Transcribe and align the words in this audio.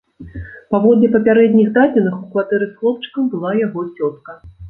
Паводле 0.75 1.09
папярэдніх 1.15 1.67
дадзеных, 1.75 2.15
у 2.23 2.31
кватэры 2.33 2.65
з 2.71 2.77
хлопчыкам 2.79 3.29
была 3.35 3.51
яго 3.59 3.87
цётка. 3.97 4.39